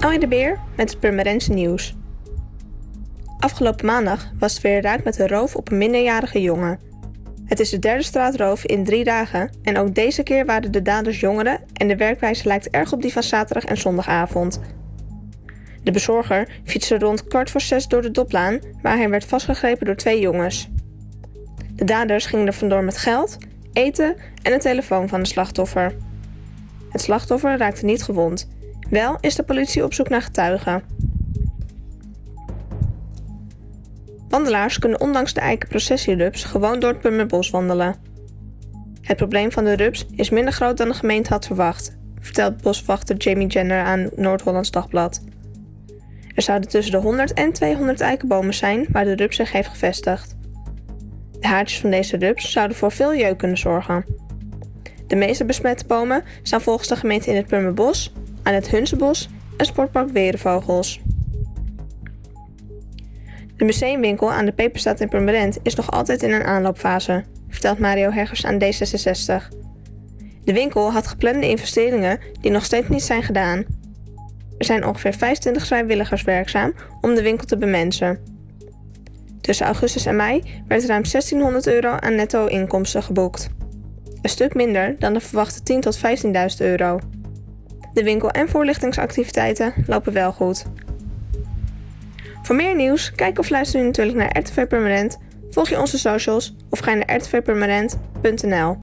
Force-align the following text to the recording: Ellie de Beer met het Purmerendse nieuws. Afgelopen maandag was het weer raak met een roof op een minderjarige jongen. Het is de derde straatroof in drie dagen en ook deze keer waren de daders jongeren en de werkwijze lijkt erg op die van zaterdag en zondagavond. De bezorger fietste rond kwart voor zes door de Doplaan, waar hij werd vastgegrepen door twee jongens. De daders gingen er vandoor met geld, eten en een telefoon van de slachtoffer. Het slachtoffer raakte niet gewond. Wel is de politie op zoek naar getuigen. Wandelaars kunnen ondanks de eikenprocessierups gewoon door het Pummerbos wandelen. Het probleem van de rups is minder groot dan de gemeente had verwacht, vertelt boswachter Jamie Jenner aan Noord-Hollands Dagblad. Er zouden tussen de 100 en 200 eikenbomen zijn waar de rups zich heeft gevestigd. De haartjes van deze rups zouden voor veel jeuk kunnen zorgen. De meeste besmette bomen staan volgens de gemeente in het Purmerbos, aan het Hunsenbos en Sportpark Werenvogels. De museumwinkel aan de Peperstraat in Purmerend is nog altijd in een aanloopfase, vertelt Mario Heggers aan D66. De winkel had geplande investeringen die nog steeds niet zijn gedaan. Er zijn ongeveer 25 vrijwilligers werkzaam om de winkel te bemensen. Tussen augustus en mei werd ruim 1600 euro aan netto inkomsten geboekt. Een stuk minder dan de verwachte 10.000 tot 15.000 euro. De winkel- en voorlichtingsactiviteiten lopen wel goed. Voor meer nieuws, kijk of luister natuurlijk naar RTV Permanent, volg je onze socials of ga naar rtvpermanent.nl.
Ellie 0.00 0.18
de 0.18 0.28
Beer 0.28 0.58
met 0.76 0.90
het 0.90 1.00
Purmerendse 1.00 1.52
nieuws. 1.52 1.94
Afgelopen 3.38 3.86
maandag 3.86 4.30
was 4.38 4.52
het 4.52 4.62
weer 4.62 4.82
raak 4.82 5.04
met 5.04 5.18
een 5.18 5.28
roof 5.28 5.56
op 5.56 5.70
een 5.70 5.78
minderjarige 5.78 6.40
jongen. 6.40 6.80
Het 7.44 7.60
is 7.60 7.70
de 7.70 7.78
derde 7.78 8.02
straatroof 8.02 8.64
in 8.64 8.84
drie 8.84 9.04
dagen 9.04 9.50
en 9.62 9.78
ook 9.78 9.94
deze 9.94 10.22
keer 10.22 10.46
waren 10.46 10.72
de 10.72 10.82
daders 10.82 11.20
jongeren 11.20 11.60
en 11.72 11.88
de 11.88 11.96
werkwijze 11.96 12.48
lijkt 12.48 12.70
erg 12.70 12.92
op 12.92 13.02
die 13.02 13.12
van 13.12 13.22
zaterdag 13.22 13.64
en 13.64 13.76
zondagavond. 13.76 14.60
De 15.82 15.90
bezorger 15.90 16.48
fietste 16.64 16.98
rond 16.98 17.24
kwart 17.24 17.50
voor 17.50 17.60
zes 17.60 17.88
door 17.88 18.02
de 18.02 18.10
Doplaan, 18.10 18.58
waar 18.82 18.96
hij 18.96 19.08
werd 19.08 19.24
vastgegrepen 19.24 19.86
door 19.86 19.96
twee 19.96 20.20
jongens. 20.20 20.68
De 21.74 21.84
daders 21.84 22.26
gingen 22.26 22.46
er 22.46 22.52
vandoor 22.52 22.84
met 22.84 22.96
geld, 22.96 23.36
eten 23.72 24.16
en 24.42 24.52
een 24.52 24.60
telefoon 24.60 25.08
van 25.08 25.20
de 25.20 25.28
slachtoffer. 25.28 25.94
Het 26.90 27.00
slachtoffer 27.00 27.58
raakte 27.58 27.84
niet 27.84 28.02
gewond. 28.02 28.48
Wel 28.90 29.18
is 29.20 29.34
de 29.34 29.42
politie 29.42 29.84
op 29.84 29.94
zoek 29.94 30.08
naar 30.08 30.22
getuigen. 30.22 30.82
Wandelaars 34.28 34.78
kunnen 34.78 35.00
ondanks 35.00 35.34
de 35.34 35.40
eikenprocessierups 35.40 36.44
gewoon 36.44 36.80
door 36.80 36.90
het 36.90 37.00
Pummerbos 37.00 37.50
wandelen. 37.50 37.96
Het 39.00 39.16
probleem 39.16 39.52
van 39.52 39.64
de 39.64 39.72
rups 39.72 40.06
is 40.14 40.30
minder 40.30 40.52
groot 40.52 40.76
dan 40.76 40.88
de 40.88 40.94
gemeente 40.94 41.32
had 41.32 41.46
verwacht, 41.46 41.96
vertelt 42.20 42.62
boswachter 42.62 43.16
Jamie 43.16 43.46
Jenner 43.46 43.82
aan 43.82 44.10
Noord-Hollands 44.16 44.70
Dagblad. 44.70 45.24
Er 46.34 46.42
zouden 46.42 46.68
tussen 46.68 46.92
de 46.92 46.98
100 46.98 47.32
en 47.32 47.52
200 47.52 48.00
eikenbomen 48.00 48.54
zijn 48.54 48.86
waar 48.92 49.04
de 49.04 49.16
rups 49.16 49.36
zich 49.36 49.52
heeft 49.52 49.68
gevestigd. 49.68 50.36
De 51.40 51.46
haartjes 51.46 51.80
van 51.80 51.90
deze 51.90 52.16
rups 52.16 52.52
zouden 52.52 52.76
voor 52.76 52.92
veel 52.92 53.14
jeuk 53.14 53.38
kunnen 53.38 53.58
zorgen. 53.58 54.04
De 55.06 55.16
meeste 55.16 55.44
besmette 55.44 55.86
bomen 55.86 56.24
staan 56.42 56.60
volgens 56.60 56.88
de 56.88 56.96
gemeente 56.96 57.30
in 57.30 57.36
het 57.36 57.46
Purmerbos, 57.46 58.12
aan 58.42 58.54
het 58.54 58.70
Hunsenbos 58.70 59.28
en 59.56 59.66
Sportpark 59.66 60.10
Werenvogels. 60.10 61.00
De 63.56 63.64
museumwinkel 63.64 64.32
aan 64.32 64.44
de 64.44 64.52
Peperstraat 64.52 65.00
in 65.00 65.08
Purmerend 65.08 65.58
is 65.62 65.74
nog 65.74 65.90
altijd 65.90 66.22
in 66.22 66.32
een 66.32 66.44
aanloopfase, 66.44 67.24
vertelt 67.48 67.78
Mario 67.78 68.10
Heggers 68.10 68.46
aan 68.46 68.58
D66. 68.62 69.48
De 70.44 70.52
winkel 70.52 70.92
had 70.92 71.06
geplande 71.06 71.48
investeringen 71.48 72.18
die 72.40 72.50
nog 72.50 72.64
steeds 72.64 72.88
niet 72.88 73.02
zijn 73.02 73.22
gedaan. 73.22 73.64
Er 74.58 74.64
zijn 74.64 74.86
ongeveer 74.86 75.14
25 75.14 75.66
vrijwilligers 75.66 76.22
werkzaam 76.22 76.74
om 77.00 77.14
de 77.14 77.22
winkel 77.22 77.46
te 77.46 77.56
bemensen. 77.56 78.18
Tussen 79.40 79.66
augustus 79.66 80.06
en 80.06 80.16
mei 80.16 80.42
werd 80.68 80.84
ruim 80.84 81.02
1600 81.02 81.66
euro 81.66 81.88
aan 81.90 82.14
netto 82.14 82.46
inkomsten 82.46 83.02
geboekt. 83.02 83.48
Een 84.22 84.30
stuk 84.30 84.54
minder 84.54 84.96
dan 84.98 85.12
de 85.12 85.20
verwachte 85.20 85.72
10.000 85.72 85.78
tot 85.78 85.98
15.000 85.98 86.02
euro. 86.58 86.98
De 87.92 88.02
winkel- 88.02 88.30
en 88.30 88.48
voorlichtingsactiviteiten 88.48 89.74
lopen 89.86 90.12
wel 90.12 90.32
goed. 90.32 90.64
Voor 92.42 92.56
meer 92.56 92.74
nieuws, 92.74 93.12
kijk 93.12 93.38
of 93.38 93.50
luister 93.50 93.84
natuurlijk 93.84 94.16
naar 94.16 94.38
RTV 94.38 94.66
Permanent, 94.66 95.18
volg 95.50 95.68
je 95.68 95.80
onze 95.80 95.98
socials 95.98 96.56
of 96.70 96.78
ga 96.78 96.94
naar 96.94 97.16
rtvpermanent.nl. 97.16 98.78